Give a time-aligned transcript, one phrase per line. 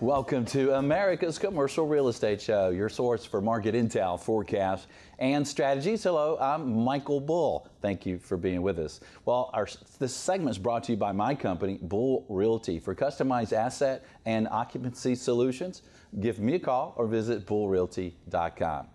[0.00, 4.86] Welcome to America's Commercial Real Estate Show, your source for market intel, forecasts,
[5.18, 6.04] and strategies.
[6.04, 7.68] Hello, I'm Michael Bull.
[7.82, 9.00] Thank you for being with us.
[9.24, 9.66] Well, our,
[9.98, 12.78] this segment is brought to you by my company, Bull Realty.
[12.78, 15.82] For customized asset and occupancy solutions,
[16.20, 18.86] give me a call or visit bullrealty.com.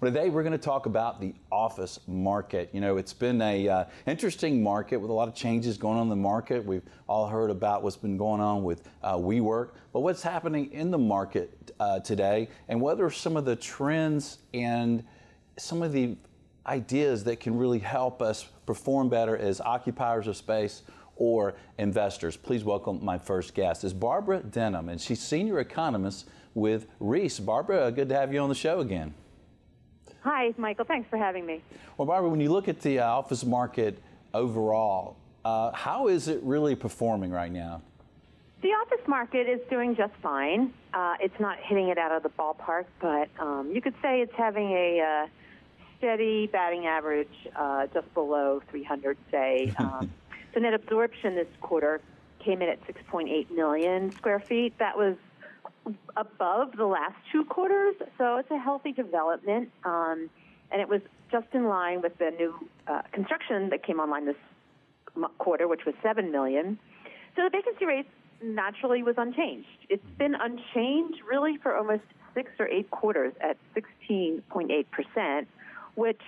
[0.00, 2.68] Well, today we're going to talk about the office market.
[2.72, 6.04] You know, it's been a uh, interesting market with a lot of changes going on
[6.04, 6.64] in the market.
[6.64, 10.90] We've all heard about what's been going on with uh, WeWork, but what's happening in
[10.90, 15.02] the market uh, today, and what are some of the trends and
[15.56, 16.16] some of the
[16.66, 20.82] ideas that can really help us perform better as occupiers of space
[21.16, 22.36] or investors.
[22.36, 27.40] Please welcome my first guest is Barbara Denham, and she's senior economist with Reis.
[27.40, 29.14] Barbara, good to have you on the show again.
[30.26, 30.84] Hi, Michael.
[30.84, 31.62] Thanks for having me.
[31.96, 34.02] Well, Barbara, when you look at the uh, office market
[34.34, 37.80] overall, uh, how is it really performing right now?
[38.60, 40.72] The office market is doing just fine.
[40.92, 44.34] Uh, it's not hitting it out of the ballpark, but um, you could say it's
[44.36, 45.26] having a uh,
[45.98, 49.72] steady batting average uh, just below 300, say.
[49.78, 50.12] Um,
[50.52, 52.00] so net absorption this quarter
[52.40, 54.76] came in at 6.8 million square feet.
[54.78, 55.16] That was
[56.16, 59.70] above the last two quarters, so it's a healthy development.
[59.84, 60.30] Um,
[60.70, 61.00] and it was
[61.30, 62.54] just in line with the new
[62.86, 64.36] uh, construction that came online this
[65.38, 66.78] quarter, which was seven million.
[67.34, 68.06] So the vacancy rate
[68.42, 69.68] naturally was unchanged.
[69.88, 72.02] It's been unchanged really for almost
[72.34, 75.48] six or eight quarters at 16.8 percent,
[75.94, 76.20] which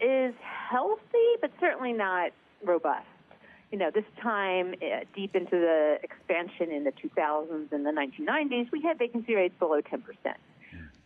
[0.00, 0.34] is
[0.70, 2.30] healthy, but certainly not
[2.64, 3.06] robust
[3.70, 8.72] you know, this time uh, deep into the expansion in the 2000s and the 1990s,
[8.72, 10.02] we had vacancy rates below 10%.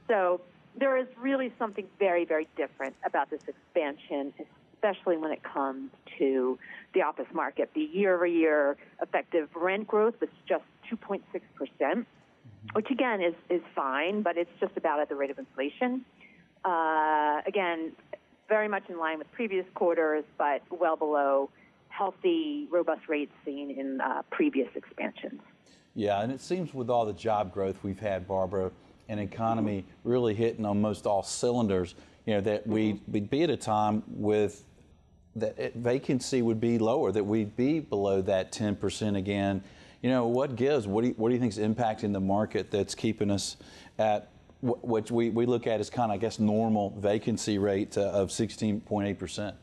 [0.09, 0.41] So
[0.79, 4.33] there is really something very, very different about this expansion,
[4.75, 6.59] especially when it comes to
[6.95, 7.71] the office market.
[7.75, 12.07] The year over year effective rent growth was just 2.6%,
[12.75, 16.05] which again is, is fine, but it's just about at the rate of inflation.
[16.65, 17.93] Uh, again,
[18.49, 21.51] very much in line with previous quarters, but well below
[21.93, 25.41] healthy, robust rates seen in uh, previous expansions.
[25.95, 28.71] Yeah, and it seems with all the job growth we've had, Barbara,
[29.09, 30.09] and economy mm-hmm.
[30.09, 31.95] really hitting on most all cylinders,
[32.25, 32.73] you know, that mm-hmm.
[32.73, 34.65] we'd, we'd be at a time with
[35.37, 39.63] that vacancy would be lower, that we'd be below that 10% again.
[40.03, 40.87] You know, what gives?
[40.87, 43.57] What do you, what do you think is impacting the market that's keeping us
[43.99, 44.29] at
[44.61, 48.29] what we, we look at as kind of, I guess, normal vacancy rate uh, of
[48.29, 49.55] 16.8%?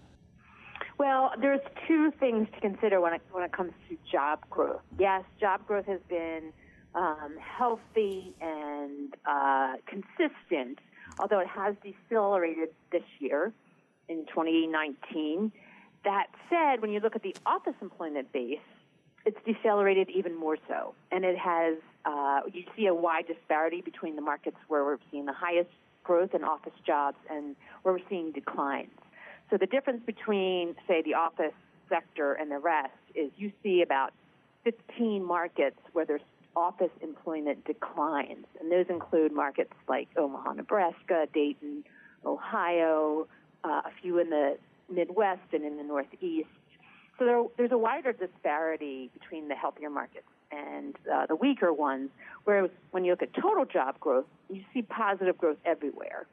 [0.99, 4.81] Well, there's two things to consider when it when it comes to job growth.
[4.99, 6.51] Yes, job growth has been
[6.93, 10.79] um, healthy and uh, consistent,
[11.17, 13.53] although it has decelerated this year
[14.09, 15.53] in 2019.
[16.03, 18.57] That said, when you look at the office employment base,
[19.25, 21.77] it's decelerated even more so, and it has.
[22.03, 25.69] Uh, you see a wide disparity between the markets where we're seeing the highest
[26.03, 28.89] growth in office jobs and where we're seeing declines.
[29.49, 31.53] So the difference between, say, the office
[31.87, 34.13] sector and the rest is you see about
[34.63, 36.21] 15 markets where there's
[36.55, 41.83] office employment declines, and those include markets like Omaha, Nebraska, Dayton,
[42.25, 43.27] Ohio,
[43.63, 44.57] uh, a few in the
[44.91, 46.49] Midwest and in the Northeast.
[47.17, 52.09] So there, there's a wider disparity between the healthier markets and uh, the weaker ones.
[52.43, 56.27] Whereas when you look at total job growth, you see positive growth everywhere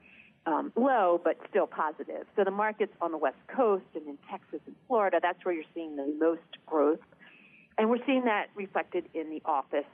[0.47, 2.27] um, low, but still positive.
[2.37, 5.65] So the markets on the West Coast and in Texas and Florida, that's where you're
[5.75, 7.01] seeing the most growth.
[7.77, 9.85] And we're seeing that reflected in the office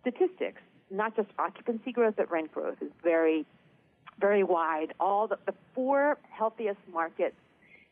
[0.00, 0.60] statistics.
[0.90, 3.46] Not just occupancy growth, but rent growth is very,
[4.20, 4.92] very wide.
[5.00, 7.36] All the, the four healthiest markets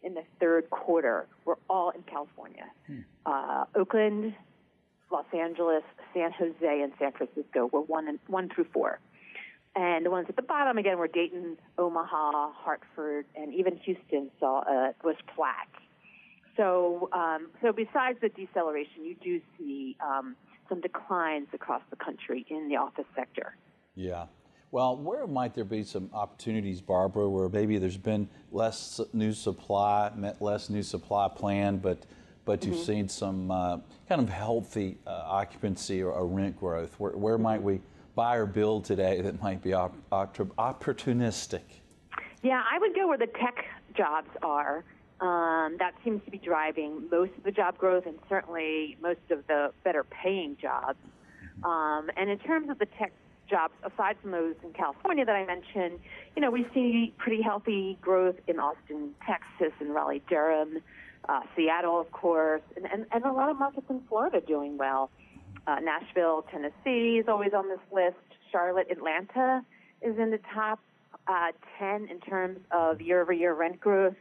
[0.02, 2.66] in the third quarter were all in California.
[2.86, 2.98] Hmm.
[3.24, 4.34] Uh, Oakland,
[5.10, 8.98] Los Angeles, San Jose, and San Francisco were one and, one through four.
[9.74, 14.60] And the ones at the bottom again were Dayton, Omaha, Hartford, and even Houston saw
[14.60, 15.68] uh, was flat.
[16.56, 20.36] So, um, so besides the deceleration, you do see um,
[20.68, 23.56] some declines across the country in the office sector.
[23.94, 24.26] Yeah.
[24.70, 30.10] Well, where might there be some opportunities, Barbara, where maybe there's been less new supply,
[30.40, 32.04] less new supply planned, but
[32.44, 32.84] but you've mm-hmm.
[32.84, 36.92] seen some uh, kind of healthy uh, occupancy or, or, rent growth.
[36.98, 37.80] Where, where might we
[38.14, 41.62] buy or build today that might be op- op- opportunistic?
[42.42, 43.64] Yeah, I would go where the tech
[43.96, 44.84] jobs are.
[45.20, 49.46] Um, that seems to be driving most of the job growth and certainly most of
[49.46, 50.98] the better paying jobs.
[51.60, 51.64] Mm-hmm.
[51.64, 53.12] Um, and in terms of the tech
[53.48, 56.00] jobs, aside from those in California that I mentioned,
[56.34, 60.78] you know, we see pretty healthy growth in Austin, Texas, and Raleigh, Durham,
[61.28, 65.10] uh, Seattle, of course, and, and, and a lot of markets in Florida doing well.
[65.66, 68.16] Uh, Nashville, Tennessee is always on this list.
[68.50, 69.64] Charlotte, Atlanta
[70.02, 70.80] is in the top
[71.28, 74.16] uh, 10 in terms of year over year rent growth.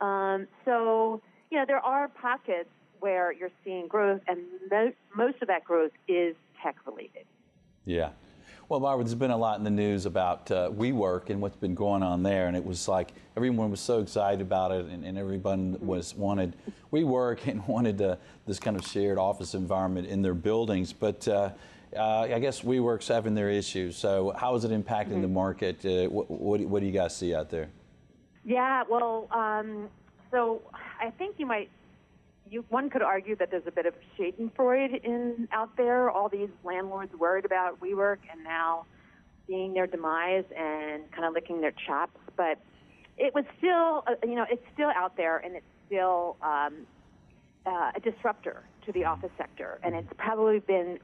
[0.00, 2.68] Um, so, you know, there are pockets
[3.00, 4.40] where you're seeing growth, and
[4.70, 7.24] mo- most of that growth is tech related.
[7.84, 8.10] Yeah.
[8.66, 11.74] Well, Barbara, there's been a lot in the news about uh, WeWork and what's been
[11.74, 15.18] going on there, and it was like everyone was so excited about it, and, and
[15.18, 16.56] everyone was wanted
[16.90, 18.16] WeWork and wanted uh,
[18.46, 20.94] this kind of shared office environment in their buildings.
[20.94, 21.50] But uh,
[21.94, 23.96] uh I guess WeWork's having their issues.
[23.96, 25.22] So, how is it impacting mm-hmm.
[25.22, 25.84] the market?
[25.84, 27.68] Uh, what, what, what, do you guys see out there?
[28.46, 29.90] Yeah, well, um,
[30.30, 30.62] so
[30.98, 31.68] I think you might
[32.50, 36.10] you, one could argue that there's a bit of Schadenfreude in out there.
[36.10, 38.86] All these landlords worried about WeWork and now
[39.46, 42.18] seeing their demise and kind of licking their chops.
[42.36, 42.58] But
[43.16, 46.86] it was still, uh, you know, it's still out there and it's still um,
[47.66, 49.78] uh, a disruptor to the office sector.
[49.82, 50.98] And it's probably been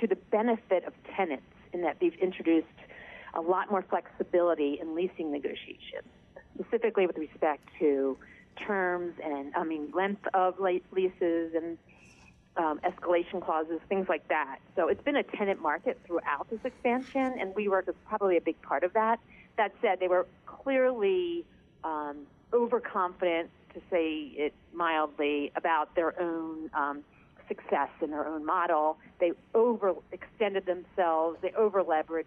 [0.00, 2.66] to the benefit of tenants in that they've introduced
[3.34, 6.08] a lot more flexibility in leasing negotiations,
[6.54, 8.16] specifically with respect to
[8.56, 11.78] terms and I mean length of leases and
[12.56, 14.58] um, escalation clauses, things like that.
[14.76, 18.60] So it's been a tenant market throughout this expansion, and WeWork is probably a big
[18.62, 19.18] part of that.
[19.56, 21.44] That said, they were clearly
[21.82, 27.04] um, overconfident, to say it mildly, about their own um,
[27.48, 28.98] success and their own model.
[29.18, 32.24] They overextended themselves, they overleveraged,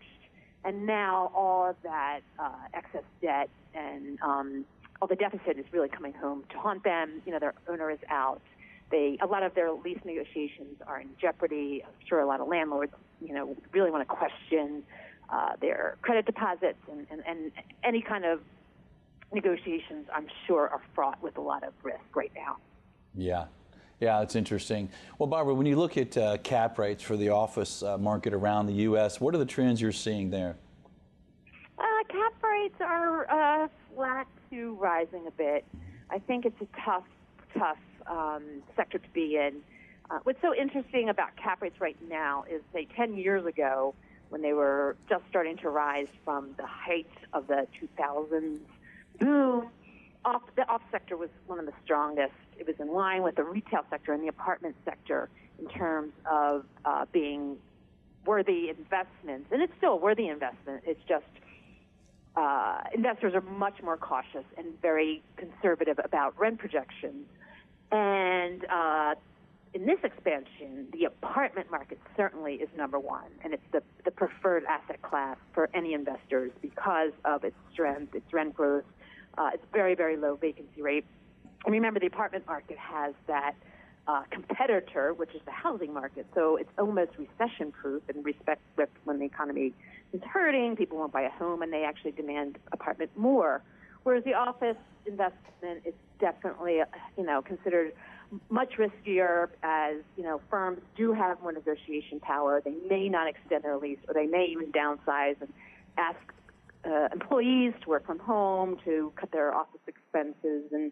[0.66, 4.66] and now all of that uh, excess debt and um,
[5.02, 7.22] all the deficit is really coming home to haunt them.
[7.26, 8.42] You know, their owner is out.
[8.90, 11.84] They a lot of their lease negotiations are in jeopardy.
[11.86, 14.84] I'm sure a lot of landlords, you know, really want to question
[15.30, 17.52] uh, their credit deposits and, and, and
[17.84, 18.40] any kind of
[19.34, 20.08] negotiations.
[20.14, 22.58] I'm sure are fraught with a lot of risk right now.
[23.14, 23.46] Yeah.
[24.00, 24.90] Yeah, it's interesting.
[25.18, 28.68] Well, Barbara, when you look at uh, cap rates for the office uh, market around
[28.68, 30.56] the U.S., what are the trends you're seeing there?
[31.80, 33.30] Uh, cap rates are
[33.64, 33.68] uh,
[33.98, 35.66] flat to rising a bit.
[36.10, 37.04] I think it's a tough,
[37.58, 38.44] tough um,
[38.76, 39.62] sector to be in.
[40.10, 43.96] Uh, what's so interesting about cap rates right now is, say, 10 years ago,
[44.30, 48.60] when they were just starting to rise from the heights of the 2000s
[49.20, 49.70] boom,
[50.24, 52.34] off, the off sector was one of the strongest.
[52.60, 55.30] It was in line with the retail sector and the apartment sector
[55.60, 57.58] in terms of uh, being
[58.26, 59.48] worthy investments.
[59.52, 60.84] And it's still a worthy investment.
[60.86, 61.26] It's just
[62.38, 67.26] uh, investors are much more cautious and very conservative about rent projections.
[67.92, 69.16] And uh,
[69.74, 74.66] in this expansion, the apartment market certainly is number one, and it's the, the preferred
[74.66, 78.86] asset class for any investors because of its strength, its rent growth,
[79.38, 81.06] uh, its very, very low vacancy rate.
[81.66, 83.56] And remember, the apartment market has that
[84.08, 86.28] uh, competitor, which is the housing market.
[86.36, 89.74] So it's almost recession proof in respect with when the economy
[90.14, 93.62] is hurting, people won't buy a home and they actually demand apartment more.
[94.04, 96.80] Whereas the office investment is definitely,
[97.18, 97.94] you know, considered
[98.50, 102.62] much riskier as, you know, firms do have more negotiation power.
[102.64, 105.52] They may not extend their lease or they may even downsize and
[105.98, 106.18] ask
[106.86, 110.92] uh, employees to work from home to cut their office expenses and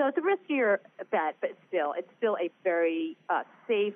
[0.00, 0.78] so it's a riskier
[1.10, 3.92] bet, but still, it's still a very uh, safe,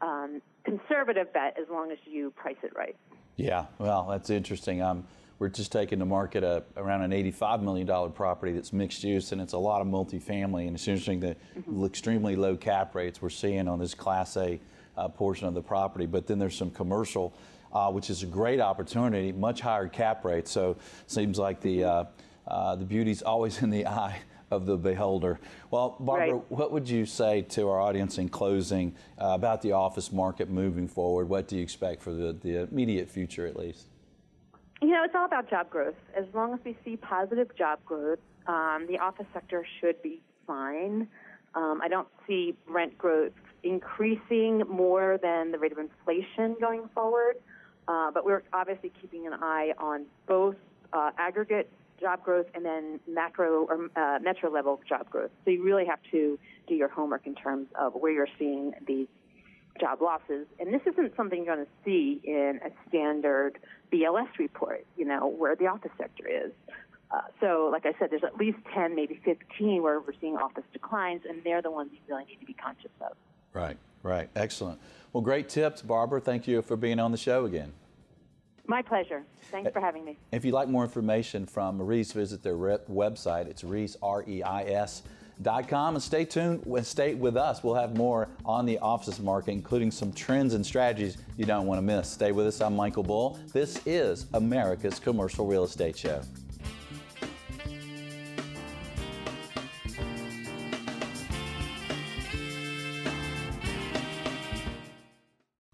[0.00, 2.94] um, conservative bet as long as you price it right.
[3.36, 4.82] Yeah, well, that's interesting.
[4.82, 5.04] Um,
[5.38, 9.40] we're just taking to market a, around an $85 million property that's mixed use, and
[9.40, 10.68] it's a lot of multifamily.
[10.68, 11.84] And it's interesting the mm-hmm.
[11.84, 14.60] extremely low cap rates we're seeing on this Class A
[14.96, 16.06] uh, portion of the property.
[16.06, 17.34] But then there's some commercial,
[17.72, 20.50] uh, which is a great opportunity, much higher cap rates.
[20.50, 22.04] So seems like the uh,
[22.46, 24.18] uh the beauty's always in the eye
[24.52, 25.40] of the beholder.
[25.70, 26.50] Well, Barbara, right.
[26.50, 30.86] what would you say to our audience in closing uh, about the office market moving
[30.86, 31.28] forward?
[31.28, 33.86] What do you expect for the, the immediate future, at least?
[34.82, 35.94] You know, it's all about job growth.
[36.14, 41.08] As long as we see positive job growth, um, the office sector should be fine.
[41.54, 43.32] Um, I don't see rent growth
[43.62, 47.36] increasing more than the rate of inflation going forward,
[47.88, 50.56] uh, but we're obviously keeping an eye on both
[50.92, 51.70] uh, aggregate
[52.02, 55.30] job growth and then macro or uh, metro level job growth.
[55.44, 59.08] So you really have to do your homework in terms of where you're seeing these
[59.80, 60.46] job losses.
[60.60, 63.58] And this isn't something you're going to see in a standard
[63.92, 66.52] BLS report, you know, where the office sector is.
[67.10, 70.64] Uh, so, like I said, there's at least 10, maybe 15 where we're seeing office
[70.72, 73.12] declines, and they're the ones you really need to be conscious of.
[73.52, 74.30] Right, right.
[74.34, 74.80] Excellent.
[75.12, 76.22] Well, great tips, Barbara.
[76.22, 77.72] Thank you for being on the show again.
[78.72, 79.22] My pleasure.
[79.50, 80.16] Thanks for having me.
[80.32, 83.46] If you'd like more information from Reis, visit their website.
[83.46, 85.02] It's Reis, R E I S.
[85.42, 87.62] commercialagentsuccess.com and stay tuned and stay with us.
[87.62, 91.80] We'll have more on the office market, including some trends and strategies you don't want
[91.80, 92.08] to miss.
[92.08, 92.62] Stay with us.
[92.62, 93.38] I'm Michael Bull.
[93.52, 96.22] This is America's Commercial Real Estate Show.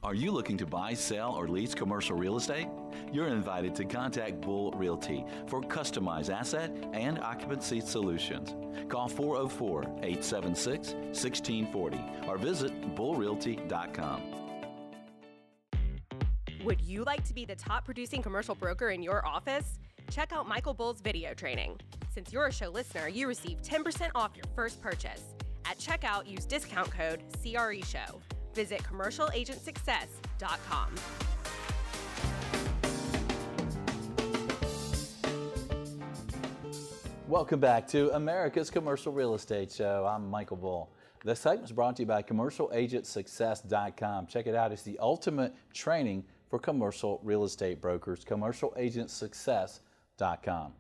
[0.09, 2.67] Are you looking to buy, sell, or lease commercial real estate?
[3.13, 8.55] You're invited to contact Bull Realty for customized asset and occupancy solutions.
[8.89, 14.23] Call 404 876 1640 or visit bullrealty.com.
[16.65, 19.79] Would you like to be the top producing commercial broker in your office?
[20.11, 21.79] Check out Michael Bull's video training.
[22.13, 25.23] Since you're a show listener, you receive 10% off your first purchase.
[25.65, 28.21] At checkout, use discount code CRESHOW.
[28.55, 30.95] Visit commercialagentsuccess.com.
[37.29, 40.07] Welcome back to America's Commercial Real Estate Show.
[40.09, 40.91] I'm Michael Bull.
[41.23, 44.29] This segment is brought to you by CommercialAgentSuccess.com.
[44.29, 44.73] Check it out.
[44.73, 48.25] It's the ultimate training for commercial real estate brokers.
[48.25, 50.73] CommercialAgentSuccess.com.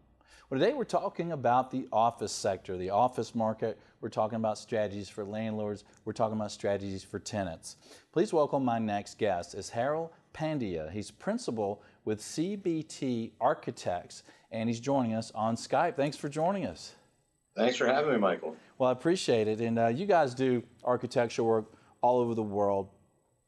[0.48, 3.78] Well, today we're talking about the office sector, the office market.
[4.00, 5.84] We're talking about strategies for landlords.
[6.06, 7.76] We're talking about strategies for tenants.
[8.10, 10.90] Please welcome my next guest is Harold Pandya.
[10.90, 15.94] He's principal with CBT Architects, and he's joining us on Skype.
[15.94, 16.94] Thanks for joining us.
[17.54, 18.56] Thanks for having me, Michael.
[18.78, 19.60] Well, I appreciate it.
[19.60, 21.66] And uh, you guys do architectural work
[22.00, 22.88] all over the world.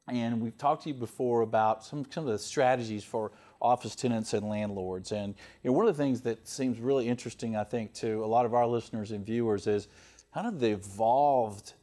[0.07, 4.35] And we've talked to you before about some, some of the strategies for office tenants
[4.35, 5.11] and landlords.
[5.11, 8.27] And you know, one of the things that seems really interesting, I think, to a
[8.27, 9.87] lot of our listeners and viewers is
[10.35, 11.73] kind of the evolved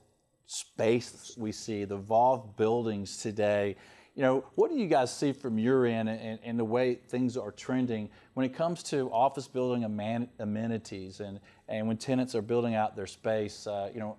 [0.46, 3.74] space we see, the evolved buildings today.
[4.18, 7.36] You know, what do you guys see from your end and, and the way things
[7.36, 12.42] are trending when it comes to office building aman- amenities and, and when tenants are
[12.42, 14.16] building out their space, uh, you know,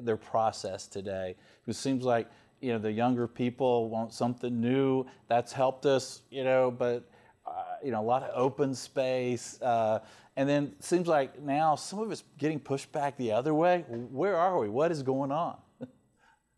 [0.00, 1.36] their process today?
[1.68, 2.28] It seems like
[2.60, 7.08] you know the younger people want something new that's helped us you know but
[7.46, 10.00] uh, you know a lot of open space uh,
[10.34, 13.84] and then seems like now some of it's getting pushed back the other way.
[13.88, 14.68] Where are we?
[14.68, 15.58] What is going on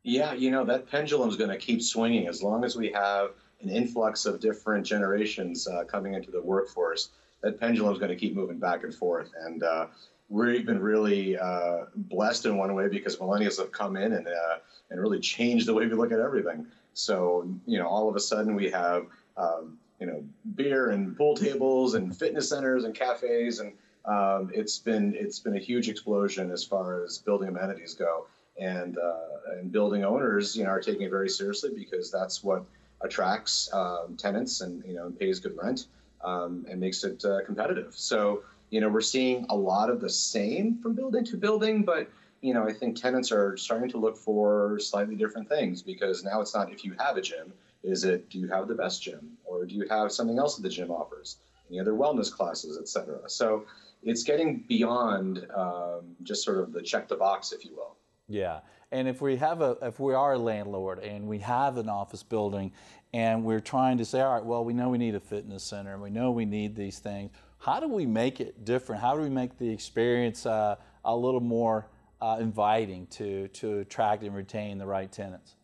[0.03, 3.31] yeah you know that pendulum is going to keep swinging as long as we have
[3.61, 7.11] an influx of different generations uh, coming into the workforce
[7.43, 9.87] that pendulum is going to keep moving back and forth and uh,
[10.31, 14.59] we've been really uh, blessed in one way because millennials have come in and uh,
[14.89, 16.67] and really changed the way we look at everything.
[16.95, 21.37] So you know, all of a sudden we have um, you know beer and pool
[21.37, 23.73] tables and fitness centers and cafes, and
[24.07, 28.27] um, it's been it's been a huge explosion as far as building amenities go.
[28.61, 32.63] And uh, and building owners, you know, are taking it very seriously because that's what
[33.01, 35.87] attracts um, tenants and you know pays good rent
[36.23, 37.95] um, and makes it uh, competitive.
[37.97, 42.09] So you know, we're seeing a lot of the same from building to building, but
[42.41, 46.41] you know, I think tenants are starting to look for slightly different things because now
[46.41, 47.53] it's not if you have a gym,
[47.83, 50.63] is it do you have the best gym or do you have something else that
[50.63, 51.39] the gym offers,
[51.69, 53.29] any other wellness classes, et cetera.
[53.29, 53.65] So
[54.03, 57.97] it's getting beyond um, just sort of the check the box, if you will.
[58.31, 58.61] Yeah,
[58.91, 62.23] and if we have a if we are a landlord and we have an office
[62.23, 62.73] building,
[63.13, 65.93] and we're trying to say, all right, well, we know we need a fitness center,
[65.93, 69.03] and we know we need these things how do we make it different?
[69.03, 71.87] How do we make the experience uh, a little more
[72.21, 75.55] uh, inviting to to attract and retain the right tenants?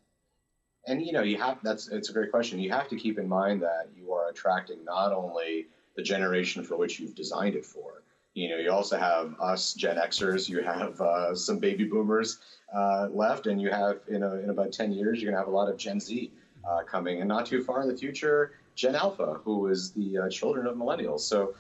[0.87, 2.61] And you know, you have that's it's a great question.
[2.61, 6.77] You have to keep in mind that you are attracting not only the generation for
[6.77, 8.03] which you've designed it for.
[8.37, 10.47] You know, you also have us Gen Xers.
[10.47, 12.39] You have uh, some baby boomers
[12.75, 15.49] uh, left, and you have you know in about ten years you're going to have
[15.49, 16.31] a lot of Gen Z
[16.69, 20.29] uh, coming, and not too far in the future, Gen Alpha, who is the uh,
[20.29, 21.21] children of millennials.
[21.21, 21.55] So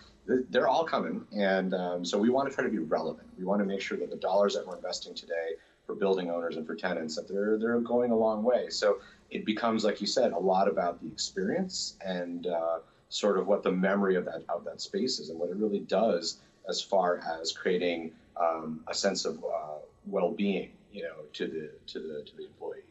[0.51, 1.25] they're all coming.
[1.35, 3.29] And um, so we want to try to be relevant.
[3.39, 5.55] We want to make sure that the dollars that we're investing today
[5.87, 8.69] for building owners and for tenants, that they're, they're going a long way.
[8.69, 8.99] So
[9.31, 13.63] it becomes, like you said, a lot about the experience and uh, sort of what
[13.63, 16.39] the memory of that, of that space is and what it really does
[16.69, 21.99] as far as creating um, a sense of uh, well-being, you know, to the, to
[21.99, 22.83] the, to the employee.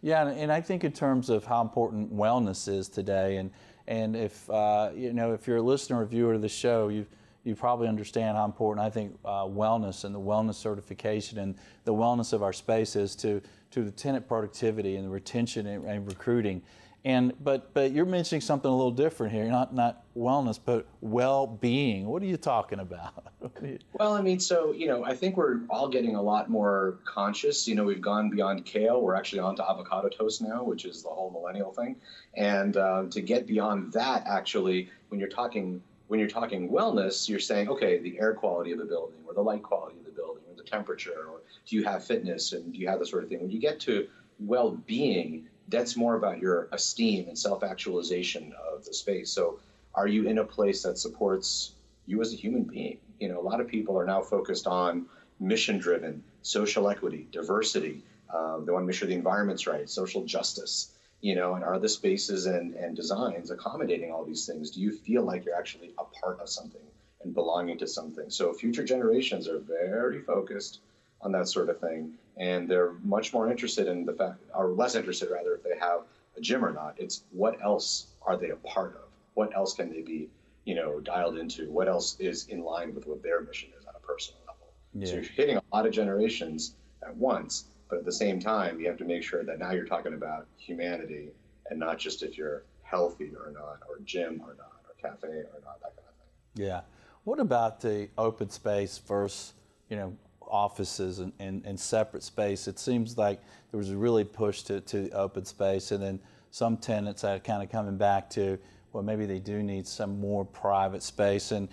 [0.00, 3.50] Yeah, and I think in terms of how important wellness is today, and
[3.88, 7.04] and if uh, you know, if you're a listener or viewer of the show, you
[7.42, 11.94] you probably understand how important I think uh, wellness and the wellness certification and the
[11.94, 16.06] wellness of our space is to to the tenant productivity and the retention and, and
[16.06, 16.62] recruiting.
[17.04, 19.44] And but but you're mentioning something a little different here.
[19.44, 22.06] Not not wellness, but well-being.
[22.06, 23.32] What are you talking about?
[23.92, 27.68] well, I mean, so you know, I think we're all getting a lot more conscious.
[27.68, 29.00] You know, we've gone beyond kale.
[29.00, 31.96] We're actually on to avocado toast now, which is the whole millennial thing.
[32.34, 37.38] And um, to get beyond that, actually, when you're talking when you're talking wellness, you're
[37.38, 40.42] saying, okay, the air quality of the building, or the light quality of the building,
[40.48, 43.28] or the temperature, or do you have fitness, and do you have the sort of
[43.28, 43.40] thing?
[43.40, 44.08] When you get to
[44.40, 49.30] well-being, that's more about your esteem and self-actualization of the space.
[49.30, 49.58] So,
[49.94, 51.72] are you in a place that supports
[52.06, 52.98] you as a human being?
[53.18, 55.06] You know, a lot of people are now focused on
[55.40, 58.02] mission-driven, social equity, diversity.
[58.32, 60.88] Um, they want to make sure the environment's right, social justice
[61.20, 64.70] you know, and are the spaces and, and designs accommodating all these things?
[64.70, 66.80] Do you feel like you're actually a part of something
[67.22, 68.30] and belonging to something?
[68.30, 70.78] So future generations are very focused
[71.20, 74.94] on that sort of thing, and they're much more interested in the fact, or less
[74.94, 76.02] interested rather, if they have
[76.36, 76.94] a gym or not.
[76.96, 79.08] It's what else are they a part of?
[79.34, 80.28] What else can they be,
[80.64, 81.70] you know, dialed into?
[81.70, 84.72] What else is in line with what their mission is on a personal level?
[84.94, 85.06] Yeah.
[85.06, 88.86] So you're hitting a lot of generations at once but at the same time, you
[88.86, 91.30] have to make sure that now you're talking about humanity
[91.70, 95.60] and not just if you're healthy or not, or gym or not, or cafe or
[95.64, 96.66] not, that kind of thing.
[96.66, 96.80] Yeah.
[97.24, 99.54] What about the open space versus,
[99.88, 100.16] you know,
[100.50, 102.68] offices and, and, and separate space?
[102.68, 103.40] It seems like
[103.70, 106.18] there was a really push to, to open space, and then
[106.50, 108.58] some tenants are kind of coming back to,
[108.92, 111.52] well, maybe they do need some more private space.
[111.52, 111.68] And,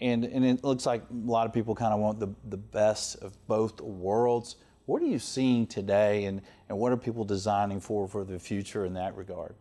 [0.00, 3.16] and, and it looks like a lot of people kind of want the, the best
[3.22, 4.56] of both worlds.
[4.86, 8.84] What are you seeing today, and, and what are people designing for for the future
[8.84, 9.54] in that regard?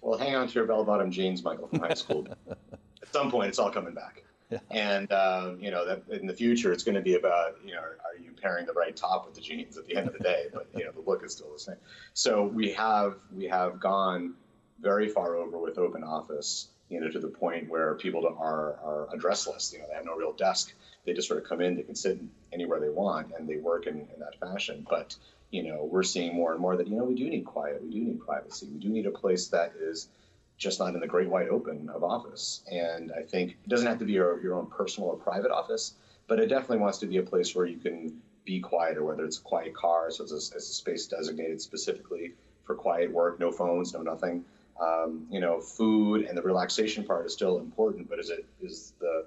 [0.00, 2.26] Well, hang on to your bell-bottom jeans, Michael, from high school.
[2.50, 4.22] At some point, it's all coming back.
[4.50, 4.58] Yeah.
[4.70, 7.80] And um, you know that in the future, it's going to be about you know
[7.80, 10.46] are you pairing the right top with the jeans at the end of the day?
[10.52, 11.76] But you know the look is still the same.
[12.14, 14.34] So we have we have gone
[14.80, 19.08] very far over with open office, you know, to the point where people are are
[19.14, 19.72] addressless.
[19.72, 20.72] You know, they have no real desk
[21.06, 22.20] they just sort of come in, they can sit
[22.52, 24.84] anywhere they want, and they work in, in that fashion.
[24.90, 25.14] But
[25.50, 27.90] you know, we're seeing more and more that you know we do need quiet, we
[27.90, 30.08] do need privacy, we do need a place that is
[30.58, 32.62] just not in the great wide open of office.
[32.70, 35.94] And I think it doesn't have to be your, your own personal or private office,
[36.28, 39.24] but it definitely wants to be a place where you can be quiet, or whether
[39.24, 42.32] it's a quiet car, so it's a, it's a space designated specifically
[42.64, 44.44] for quiet work, no phones, no nothing.
[44.80, 48.92] Um, you know, food and the relaxation part is still important, but is it is
[49.00, 49.26] the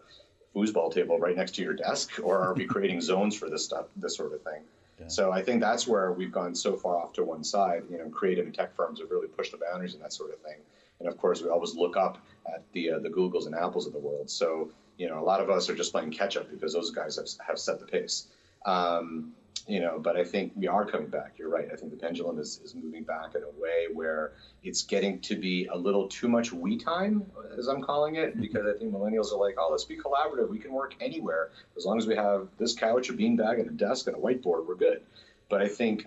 [0.55, 3.85] foosball table right next to your desk, or are we creating zones for this stuff,
[3.95, 4.61] this sort of thing?
[4.99, 5.07] Yeah.
[5.07, 7.83] So I think that's where we've gone so far off to one side.
[7.89, 10.41] You know, creative and tech firms have really pushed the boundaries and that sort of
[10.41, 10.57] thing.
[10.99, 13.93] And of course, we always look up at the uh, the Googles and Apples of
[13.93, 14.29] the world.
[14.29, 17.15] So you know, a lot of us are just playing catch up because those guys
[17.15, 18.27] have, have set the pace.
[18.65, 19.31] Um,
[19.69, 21.33] you know, but I think we are coming back.
[21.37, 21.67] You're right.
[21.71, 24.33] I think the pendulum is, is moving back in a way where
[24.63, 27.23] it's getting to be a little too much we time,
[27.57, 28.41] as I'm calling it, mm-hmm.
[28.41, 30.49] because I think millennials are like, oh, let's be collaborative.
[30.49, 31.51] We can work anywhere.
[31.77, 34.65] As long as we have this couch, a beanbag, and a desk and a whiteboard,
[34.67, 35.01] we're good.
[35.49, 36.05] But I think,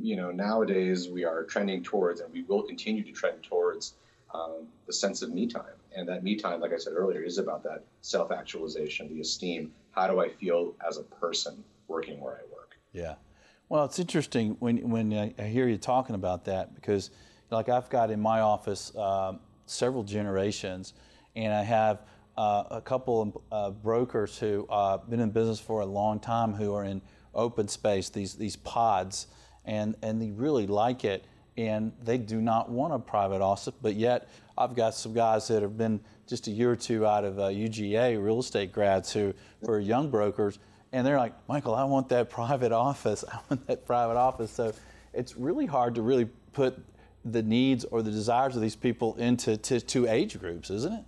[0.00, 3.94] you know, nowadays we are trending towards, and we will continue to trend towards
[4.34, 5.62] um, the sense of me time.
[5.96, 9.72] And that me time, like I said earlier, is about that self actualization, the esteem.
[9.92, 12.76] How do I feel as a person working where I work?
[12.92, 13.14] Yeah.
[13.68, 17.10] Well, it's interesting when, when I hear you talking about that because,
[17.50, 19.34] like, I've got in my office uh,
[19.66, 20.94] several generations,
[21.34, 22.02] and I have
[22.36, 26.18] uh, a couple of uh, brokers who have uh, been in business for a long
[26.18, 27.00] time who are in
[27.34, 29.28] open space, these, these pods,
[29.64, 31.24] and, and they really like it.
[31.56, 35.62] And they do not want a private office, but yet I've got some guys that
[35.62, 39.34] have been just a year or two out of UGA, uh, real estate grads, who,
[39.66, 40.58] are young brokers
[40.94, 43.24] and they're like, Michael, I want that private office.
[43.30, 44.52] I want that private office.
[44.52, 44.72] So
[45.12, 46.78] it's really hard to really put
[47.24, 51.04] the needs or the desires of these people into to, two age groups, isn't it?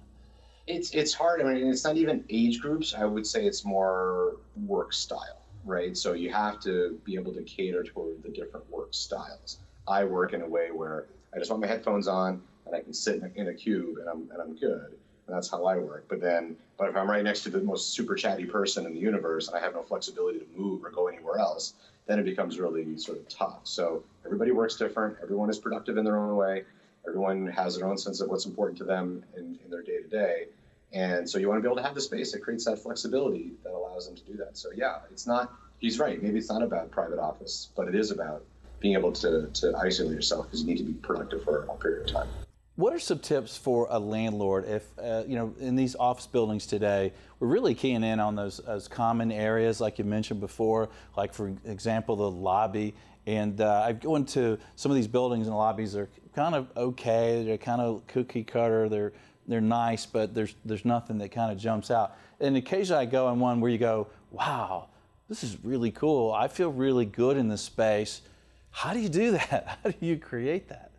[0.66, 1.40] It's it's hard.
[1.40, 2.94] I mean, it's not even age groups.
[2.94, 5.96] I would say it's more work style, right?
[5.96, 9.59] So you have to be able to cater toward the different work styles.
[9.88, 12.92] I work in a way where I just want my headphones on and I can
[12.92, 14.96] sit in a, in a cube and I'm and I'm good
[15.27, 16.07] and that's how I work.
[16.09, 19.01] But then, but if I'm right next to the most super chatty person in the
[19.01, 21.75] universe and I have no flexibility to move or go anywhere else,
[22.07, 23.61] then it becomes really sort of tough.
[23.64, 25.16] So everybody works different.
[25.22, 26.62] Everyone is productive in their own way.
[27.07, 30.09] Everyone has their own sense of what's important to them in, in their day to
[30.09, 30.46] day.
[30.92, 33.53] And so you want to be able to have the space that creates that flexibility
[33.64, 34.57] that allows them to do that.
[34.57, 36.22] So yeah, it's not, he's right.
[36.22, 38.44] Maybe it's not about private office, but it is about
[38.81, 42.09] being able to, to isolate yourself because you need to be productive for a period
[42.09, 42.29] of time.
[42.77, 46.67] What are some tips for a landlord if, uh, you know, in these office buildings
[46.67, 51.33] today, we're really keying in on those, those common areas like you mentioned before, like
[51.33, 52.95] for example, the lobby.
[53.27, 57.45] And uh, I go into some of these buildings and lobbies they're kind of okay.
[57.47, 58.91] They're kind of cookie cutter.
[58.91, 59.15] They're,
[59.49, 62.15] they're nice, but there's, there's nothing that kind of jumps out.
[62.41, 64.89] And occasionally I go in one where you go, wow,
[65.31, 66.31] this is really cool.
[66.31, 68.21] I feel really good in this space.
[68.77, 69.79] How do you do that?
[69.83, 70.91] How do you create that?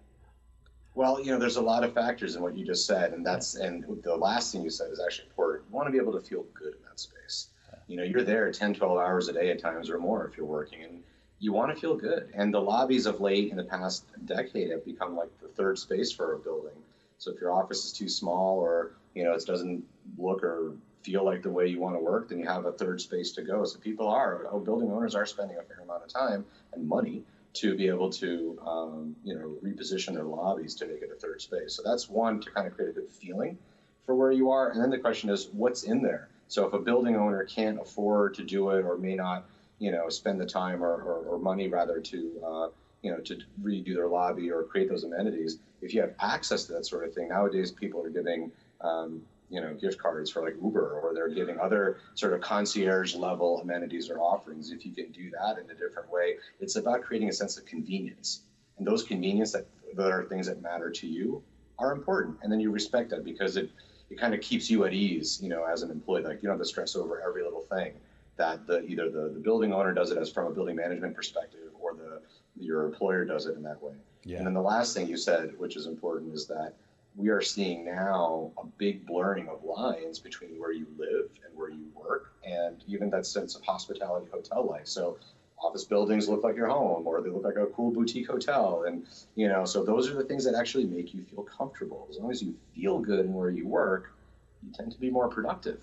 [0.96, 3.54] Well, you know, there's a lot of factors in what you just said, and that's
[3.54, 5.66] and the last thing you said is actually important.
[5.70, 7.50] You want to be able to feel good in that space.
[7.88, 10.48] You know, you're there 10, 12 hours a day at times or more if you're
[10.48, 11.04] working, and
[11.38, 12.32] you want to feel good.
[12.34, 16.12] And the lobbies of late in the past decade have become like the third space
[16.12, 16.82] for a building.
[17.20, 19.84] So if your office is too small or you know it doesn't
[20.18, 23.00] look or feel like the way you want to work, then you have a third
[23.02, 23.66] space to go.
[23.66, 27.24] So people are, oh, building owners are spending a fair amount of time and money
[27.54, 31.42] to be able to, um, you know, reposition their lobbies to make it a third
[31.42, 31.76] space.
[31.76, 33.58] So that's one to kind of create a good feeling
[34.06, 34.70] for where you are.
[34.70, 36.30] And then the question is, what's in there?
[36.48, 39.46] So if a building owner can't afford to do it or may not,
[39.80, 42.68] you know, spend the time or, or, or money rather to, uh,
[43.02, 46.74] you know, to redo their lobby or create those amenities, if you have access to
[46.74, 50.56] that sort of thing, nowadays people are giving, um, you know, gift cards for like
[50.62, 54.72] Uber or they're giving other sort of concierge level amenities or offerings.
[54.72, 57.66] If you can do that in a different way, it's about creating a sense of
[57.66, 58.42] convenience.
[58.78, 61.42] And those convenience that, that are things that matter to you
[61.80, 62.38] are important.
[62.42, 63.72] And then you respect that because it,
[64.10, 66.24] it kind of keeps you at ease, you know, as an employee.
[66.24, 67.94] Like you don't have to stress over every little thing
[68.36, 71.72] that the either the, the building owner does it as from a building management perspective
[71.80, 72.22] or the
[72.60, 73.94] your employer does it in that way.
[74.24, 74.38] Yeah.
[74.38, 76.74] And then the last thing you said, which is important, is that
[77.18, 81.70] we are seeing now a big blurring of lines between where you live and where
[81.70, 84.88] you work, and even that sense of hospitality hotel life.
[84.88, 85.18] So,
[85.60, 89.06] office buildings look like your home, or they look like a cool boutique hotel, and
[89.36, 92.08] you know, so those are the things that actually make you feel comfortable.
[92.10, 94.14] As long as you feel good in where you work,
[94.64, 95.80] you tend to be more productive.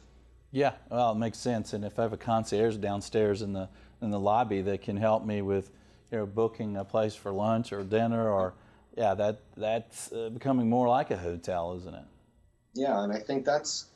[0.53, 1.73] Yeah, well, it makes sense.
[1.73, 3.68] And if I have a concierge downstairs in the
[4.01, 5.73] in the lobby that can help me with,
[6.12, 8.55] you know, booking a place for lunch or dinner or
[8.97, 12.05] yeah, that that's uh, becoming more like a hotel, isn't it?
[12.75, 13.87] Yeah, and I think that's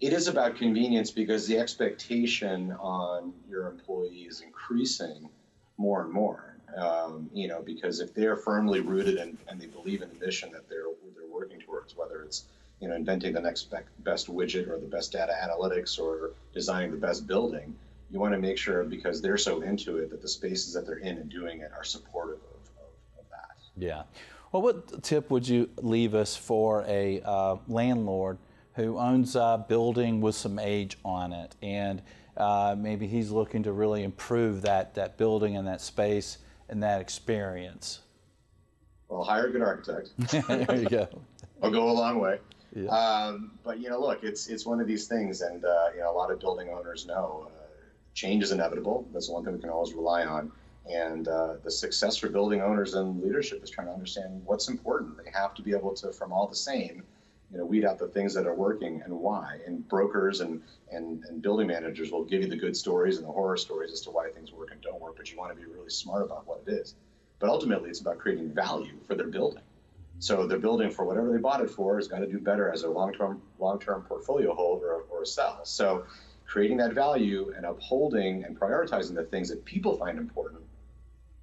[0.00, 5.28] it is about convenience because the expectation on your employee is increasing
[5.76, 6.56] more and more.
[6.76, 10.52] Um, you know, because if they're firmly rooted and, and they believe in the mission
[10.52, 10.84] that they're
[11.16, 12.44] they're working towards, whether it's
[12.80, 16.98] you know inventing the next best widget or the best data analytics or designing the
[16.98, 17.74] best building,
[18.10, 20.98] you want to make sure because they're so into it that the spaces that they're
[20.98, 22.57] in and doing it are supportive of
[23.78, 24.02] yeah.
[24.52, 28.38] Well, what tip would you leave us for a uh, landlord
[28.74, 32.00] who owns a building with some age on it, and
[32.36, 36.38] uh, maybe he's looking to really improve that that building and that space
[36.68, 38.00] and that experience?
[39.08, 40.10] Well, hire a good architect.
[40.48, 41.08] there you go.
[41.62, 42.38] I'll go a long way.
[42.74, 42.88] Yeah.
[42.90, 46.10] Um, but you know, look, it's it's one of these things, and uh, you know,
[46.10, 47.64] a lot of building owners know uh,
[48.14, 49.08] change is inevitable.
[49.12, 50.52] That's the one thing we can always rely on.
[50.88, 55.22] And uh, the success for building owners and leadership is trying to understand what's important.
[55.22, 57.02] They have to be able to, from all the same,
[57.50, 59.58] you know, weed out the things that are working and why.
[59.66, 63.32] And brokers and, and, and building managers will give you the good stories and the
[63.32, 65.70] horror stories as to why things work and don't work, but you want to be
[65.70, 66.94] really smart about what it is.
[67.38, 69.62] But ultimately, it's about creating value for their building.
[70.20, 72.82] So their building, for whatever they bought it for, has got to do better as
[72.82, 75.64] a long-term long-term portfolio hold or, or a sell.
[75.64, 76.04] So
[76.44, 80.57] creating that value and upholding and prioritizing the things that people find important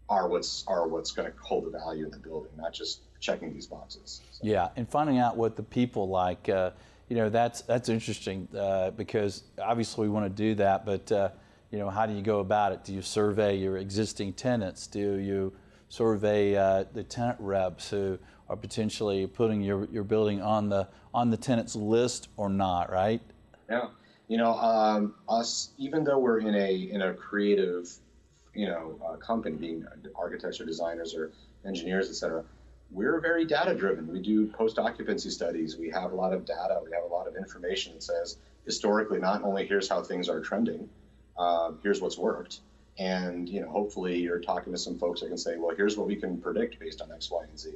[0.10, 3.54] are what's are what's going to hold the value in the building, not just checking
[3.54, 4.22] these boxes.
[4.32, 4.42] So.
[4.44, 6.50] Yeah, and finding out what the people like.
[6.50, 6.72] Uh,
[7.10, 11.30] you know, that's that's interesting uh, because obviously we want to do that, but uh,
[11.72, 12.84] you know, how do you go about it?
[12.84, 14.88] Do you survey your existing tenants?
[14.88, 15.54] Do you
[15.90, 18.18] survey uh, the tenant reps who
[18.50, 22.92] are potentially putting your, your building on the on the tenants list or not?
[22.92, 23.22] Right?
[23.70, 23.90] Yeah.
[24.28, 27.92] You know, um, us even though we're in a in a creative
[28.56, 31.32] you know uh, company, being architects or designers or
[31.66, 32.44] engineers, et cetera,
[32.92, 34.08] we're very data driven.
[34.08, 35.78] We do post occupancy studies.
[35.78, 36.80] We have a lot of data.
[36.84, 40.40] We have a lot of information that says historically not only here's how things are
[40.40, 40.90] trending,
[41.38, 42.60] uh, here's what's worked,
[42.98, 46.08] and you know hopefully you're talking to some folks that can say, well, here's what
[46.08, 47.74] we can predict based on X, Y, and Z.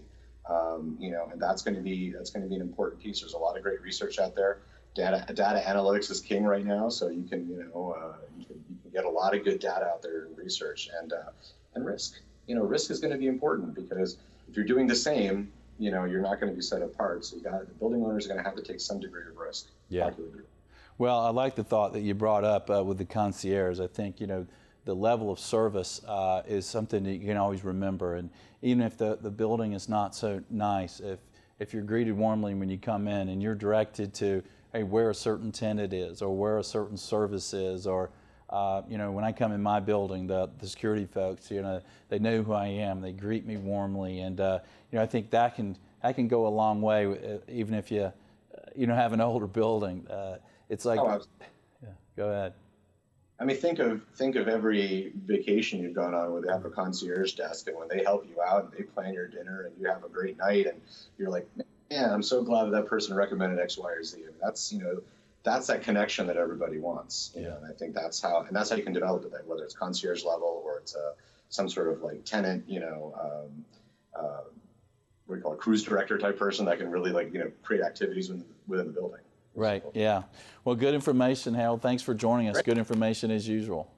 [0.49, 3.19] Um, you know, and that's going to be that's going to be an important piece.
[3.19, 4.57] There's a lot of great research out there.
[4.95, 8.63] Data data analytics is king right now, so you can you know uh, you can,
[8.89, 11.31] you get a lot of good data out there in research and uh,
[11.75, 12.19] and risk.
[12.47, 14.17] You know, risk is going to be important because
[14.49, 17.25] if you're doing the same, you know, you're not going to be set apart.
[17.25, 19.37] So you got the building owners are going to have to take some degree of
[19.37, 19.67] risk.
[19.89, 20.11] Yeah.
[20.97, 23.79] Well, I like the thought that you brought up uh, with the concierge.
[23.79, 24.47] I think you know
[24.85, 28.29] the level of service uh, is something that you can always remember, and
[28.61, 31.19] even if the, the building is not so nice, if
[31.59, 34.41] if you're greeted warmly when you come in and you're directed to
[34.73, 38.09] hey where a certain tenant is or where a certain service is or
[38.49, 41.81] uh, you know, when I come in my building, the, the security folks, you know,
[42.09, 43.01] they know who I am.
[43.01, 44.59] They greet me warmly, and uh,
[44.91, 47.91] you know, I think that can that can go a long way, uh, even if
[47.91, 48.11] you, uh,
[48.75, 50.07] you know, have an older building.
[50.07, 51.21] Uh, it's like, oh,
[51.83, 52.53] yeah, go ahead.
[53.39, 56.69] I mean, think of think of every vacation you've gone on where they have a
[56.71, 59.87] concierge desk, and when they help you out and they plan your dinner, and you
[59.87, 60.81] have a great night, and
[61.19, 61.47] you're like,
[61.91, 64.17] man, I'm so glad that that person recommended X, Y, or Z.
[64.17, 65.01] I mean, that's you know
[65.43, 67.31] that's that connection that everybody wants.
[67.35, 69.31] You know, and I think that's how, and that's how you can develop it.
[69.45, 71.13] Whether it's concierge level or it's a,
[71.49, 73.65] some sort of like tenant, you know, um,
[74.15, 74.41] uh,
[75.25, 77.51] what do you call it, cruise director type person that can really like you know
[77.63, 79.21] create activities within, within the building.
[79.55, 79.83] Right.
[79.93, 80.23] Yeah.
[80.63, 81.81] Well, good information, Harold.
[81.81, 82.53] Thanks for joining us.
[82.55, 82.65] Great.
[82.65, 83.91] Good information as usual.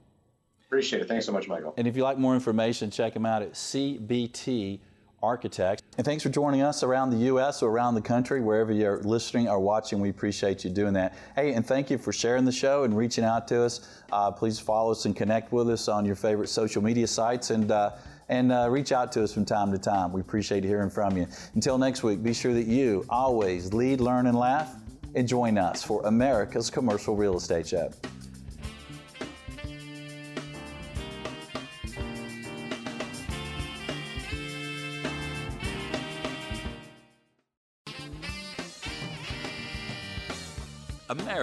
[0.65, 1.07] Appreciate it.
[1.07, 1.73] Thanks so much, Michael.
[1.77, 4.79] And if you'd like more information, check them out at CBT
[5.23, 5.83] Architects.
[5.97, 7.61] And thanks for joining us around the U.S.
[7.61, 9.99] or around the country, wherever you're listening or watching.
[9.99, 11.15] We appreciate you doing that.
[11.35, 14.01] Hey, and thank you for sharing the show and reaching out to us.
[14.11, 17.71] Uh, please follow us and connect with us on your favorite social media sites and.
[17.71, 17.91] Uh,
[18.29, 20.13] and uh, reach out to us from time to time.
[20.13, 21.27] We appreciate hearing from you.
[21.53, 24.73] Until next week, be sure that you always lead, learn, and laugh.
[25.15, 27.91] And join us for America's Commercial Real Estate Show.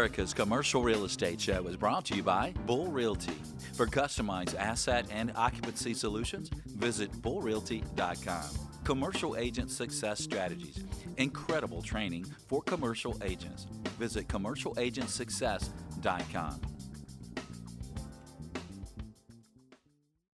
[0.08, 3.36] America's Commercial Real Estate Show is brought to you by Bull Realty.
[3.74, 8.68] For customized asset and occupancy solutions, visit bullrealty.com.
[8.84, 10.82] Commercial Agent Success Strategies.
[11.18, 13.66] Incredible training for commercial agents.
[13.98, 16.67] Visit commercialagentsuccess.com.